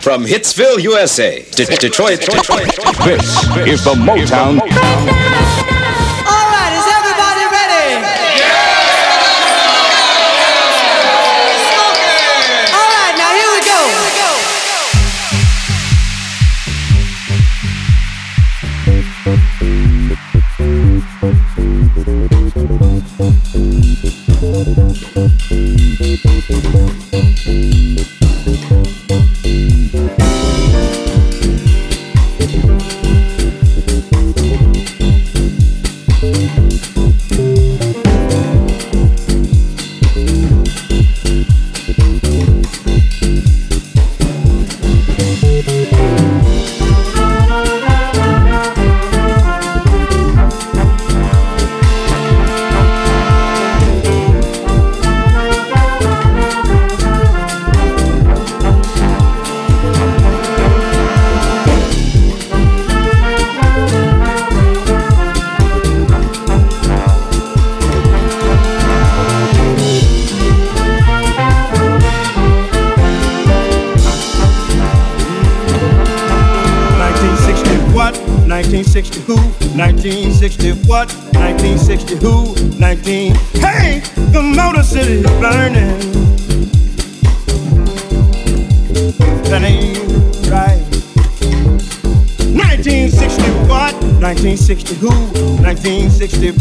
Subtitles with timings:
[0.00, 3.04] From Hitsville, USA to Detroit, Detroit, Detroit.
[3.04, 4.58] This is the Motown.
[4.58, 4.66] All
[6.48, 8.00] right, is everybody ready?
[8.40, 8.80] Yeah!
[12.72, 13.76] All right, now here we go.
[28.02, 28.19] what?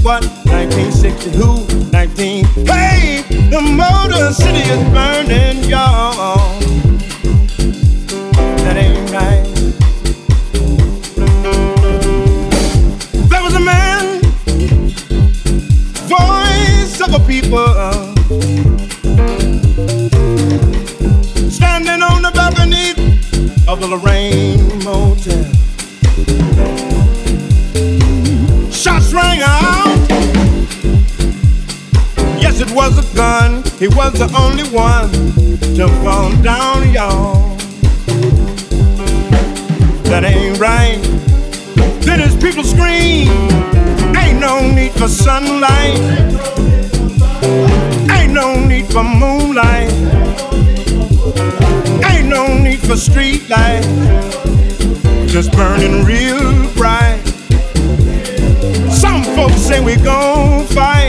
[0.09, 0.23] What?
[0.49, 1.67] 1960 who?
[1.91, 2.45] 19.
[2.65, 3.21] Hey,
[3.52, 6.59] the Motor City is burning, y'all.
[8.63, 9.45] That ain't right.
[13.30, 14.21] There was a man,
[16.15, 17.69] voice of a people,
[21.52, 22.89] standing on the balcony
[23.67, 24.39] of the Lorraine
[33.80, 35.10] He was the only one
[35.78, 37.56] to fall down, y'all.
[40.10, 41.00] That ain't right.
[42.02, 43.30] Then his people scream,
[44.17, 45.98] ain't no need for sunlight,
[48.12, 49.90] ain't no need for moonlight,
[52.04, 53.84] ain't no need for street light,
[55.28, 57.22] just burning real bright.
[58.92, 61.08] Some folks say we gon' fight,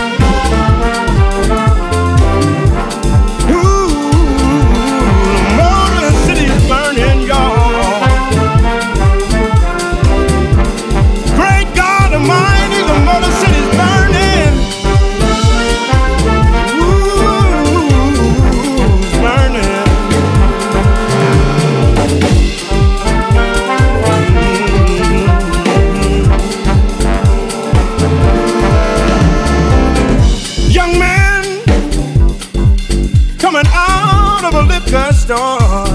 [35.31, 35.85] Store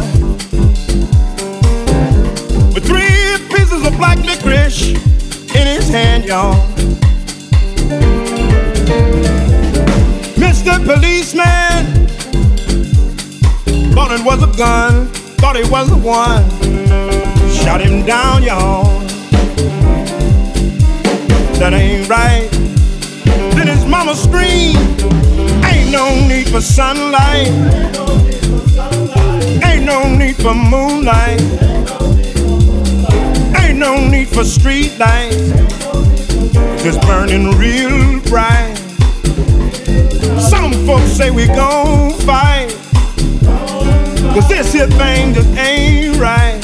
[2.73, 4.93] with three pieces of black licorice
[5.55, 6.55] in his hand, y'all.
[10.41, 10.73] Mr.
[10.87, 11.85] Policeman
[13.95, 16.49] thought it was a gun, thought it was the one.
[17.51, 18.85] Shot him down, y'all.
[21.59, 22.49] That ain't right.
[23.55, 25.03] Then his mama screamed,
[25.63, 27.97] Ain't no need for sunlight.
[29.87, 31.41] No need for moonlight.
[33.57, 35.53] Ain't no need for street lights.
[36.83, 38.75] Just burning real bright.
[40.51, 42.75] Some folks say we gon' fight.
[44.35, 46.61] Cause this here thing just ain't right.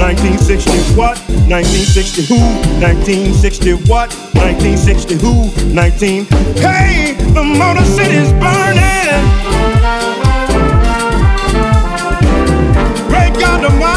[0.00, 1.18] 1960 what?
[1.46, 2.40] 1960 who?
[2.80, 4.10] 1960 what?
[4.32, 5.74] 1960 who?
[5.74, 6.24] 19.
[6.56, 9.73] Hey, the Motor City's burning.
[13.64, 13.93] God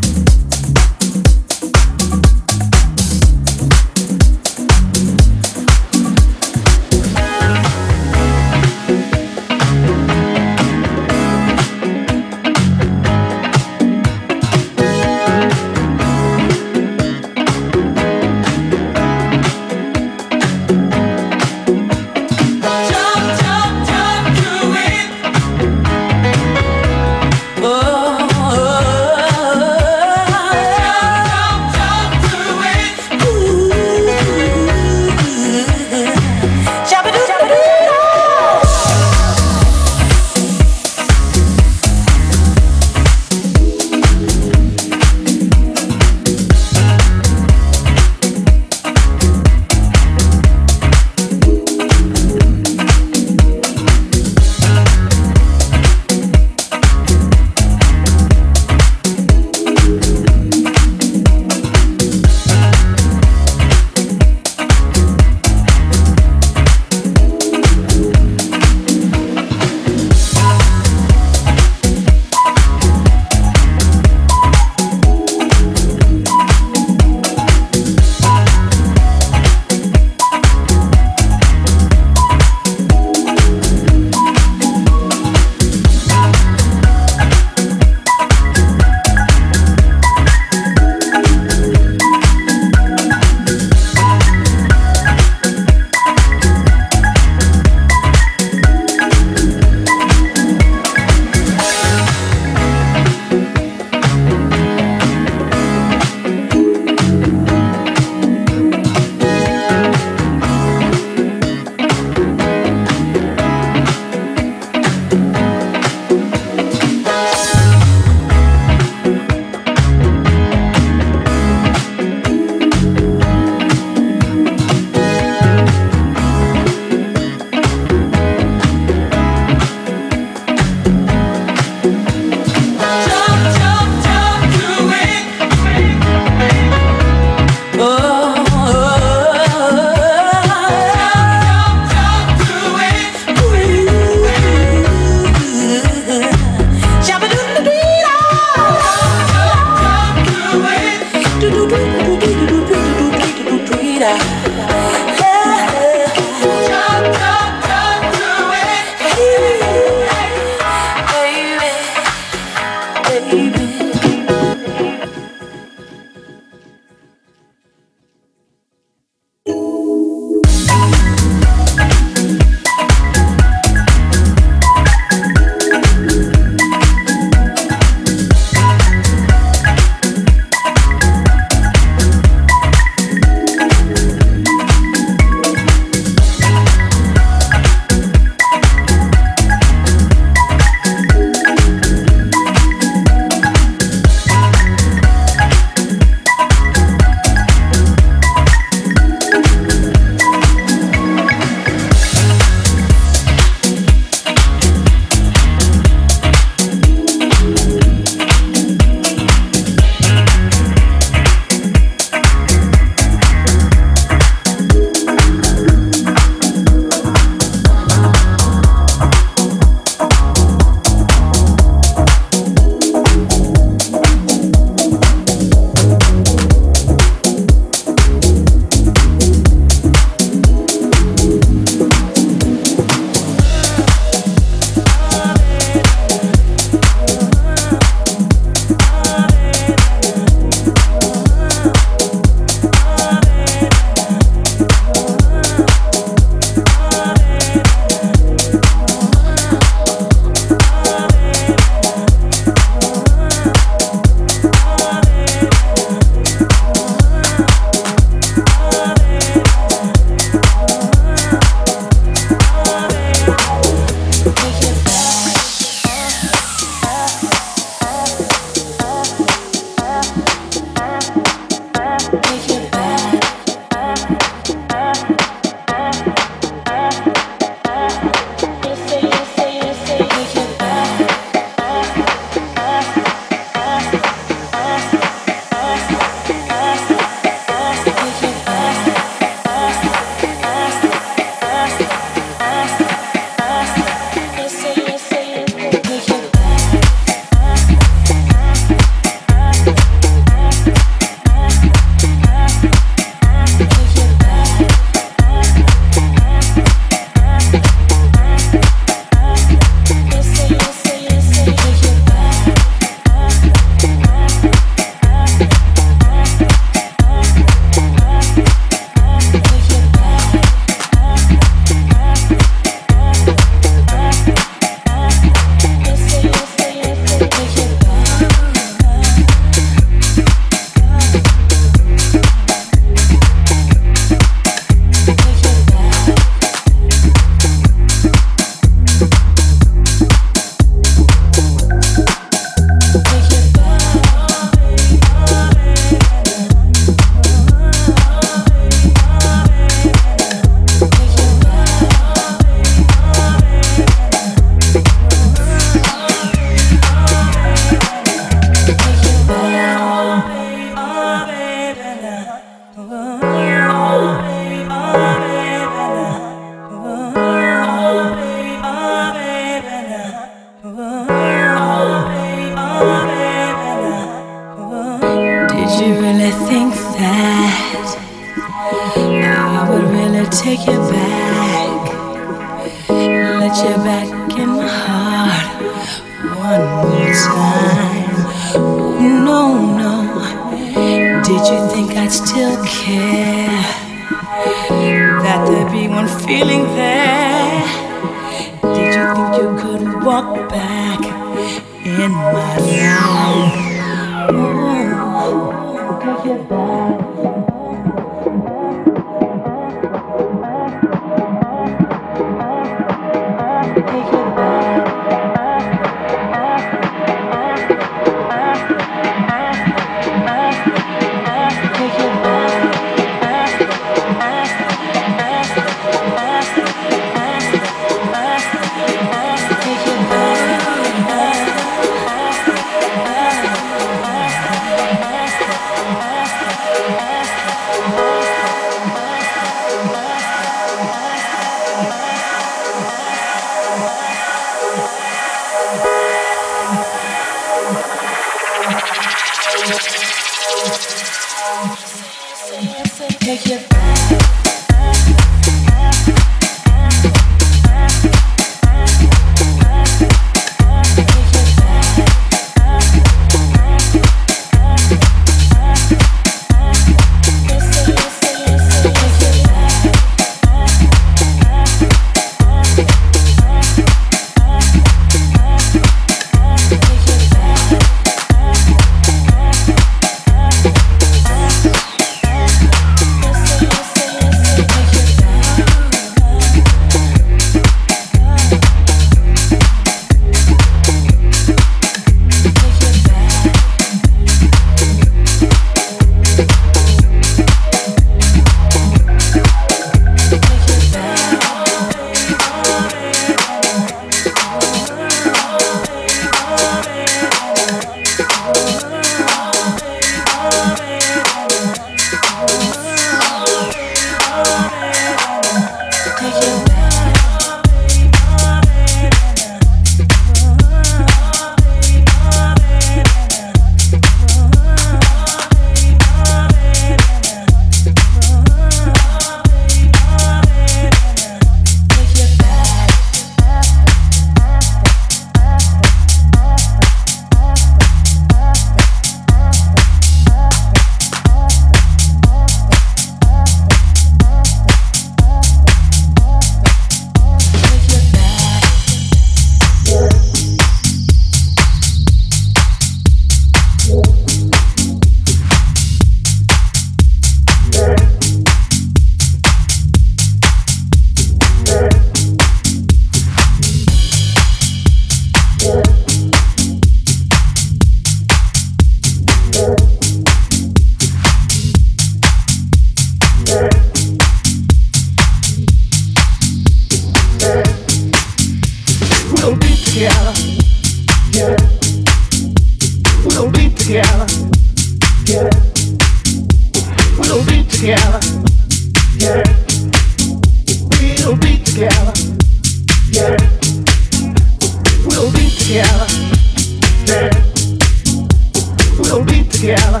[599.08, 600.00] We'll be together.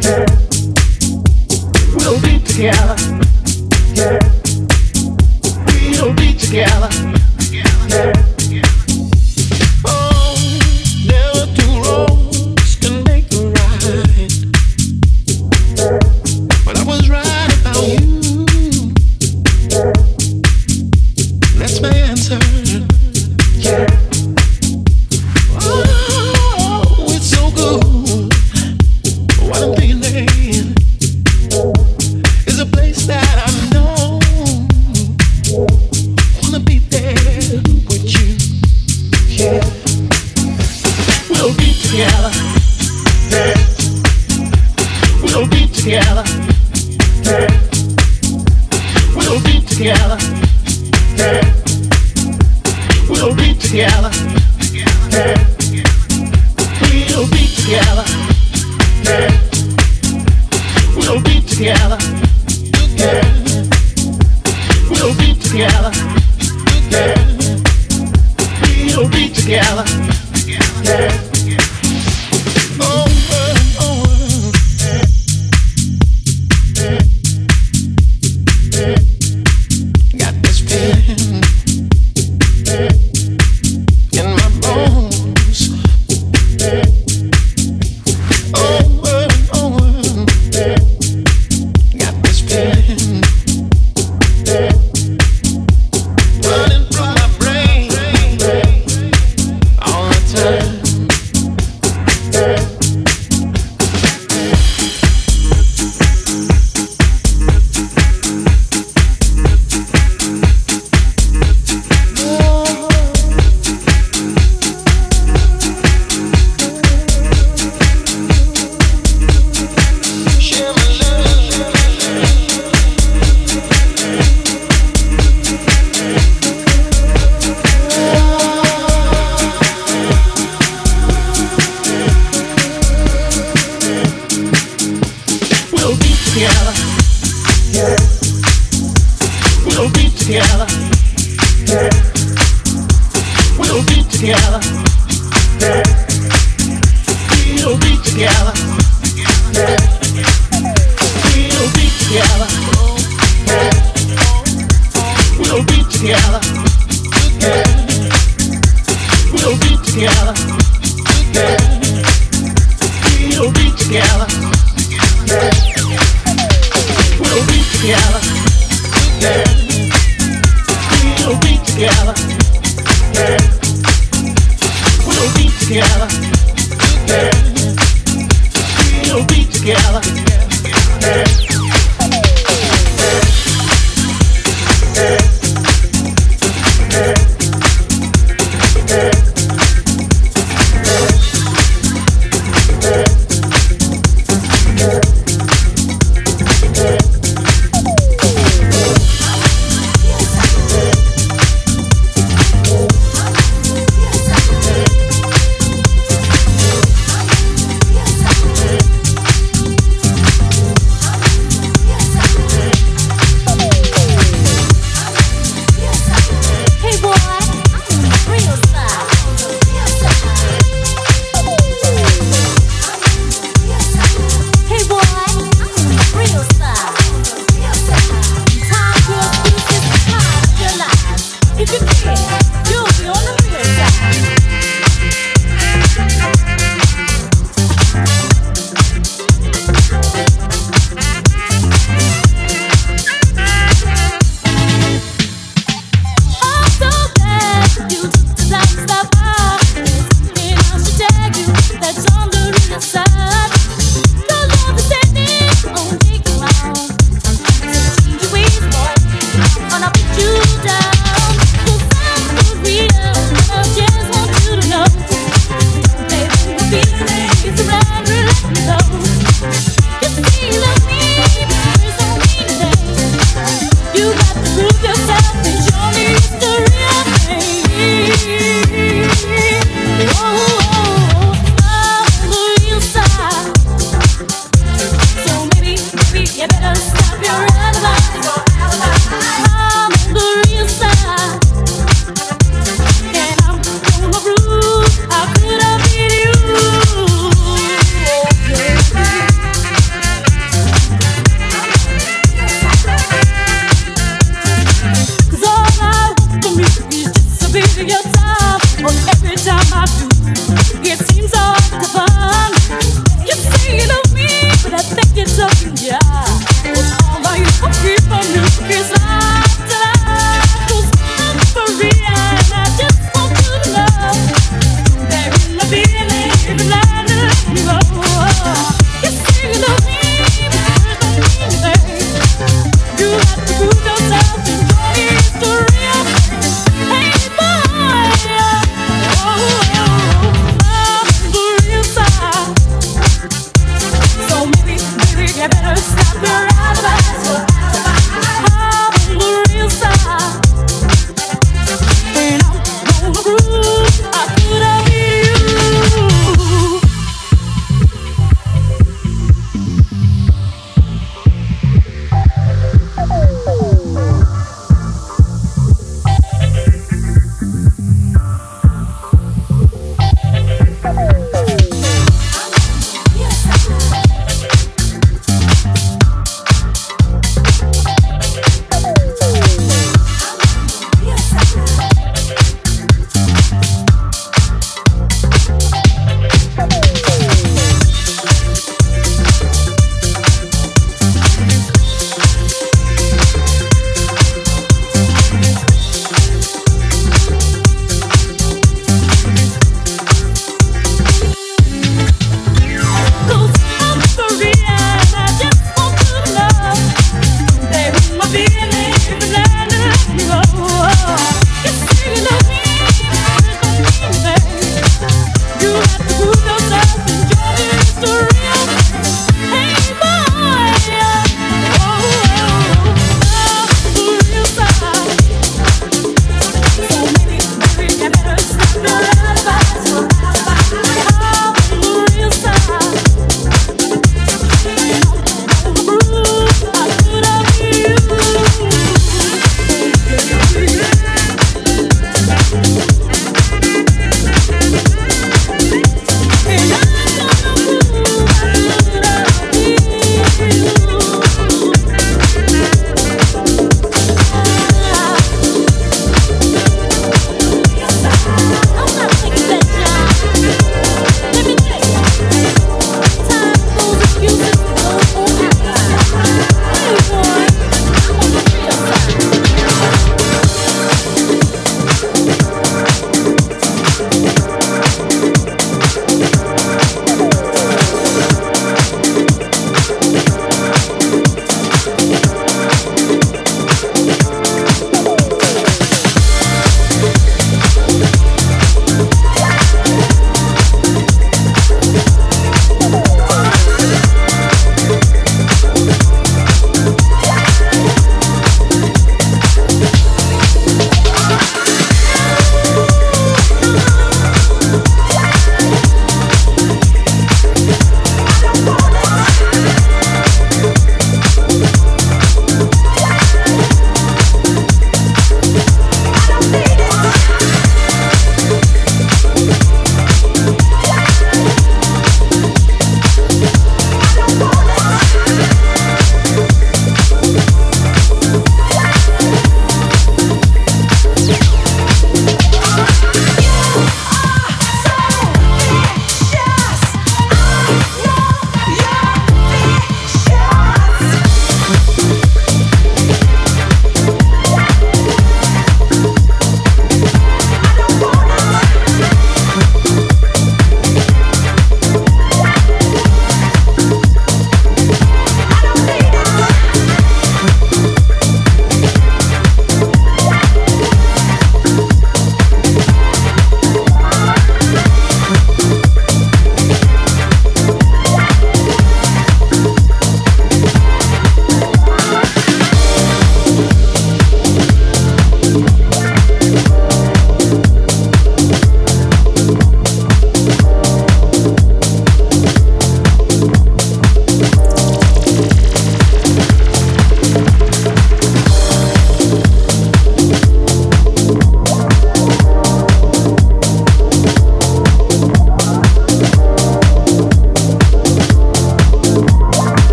[0.00, 0.24] Yeah.
[1.94, 2.96] We'll be together.
[3.94, 4.18] Yeah.
[6.00, 6.88] We'll be together.
[7.50, 8.37] Yeah.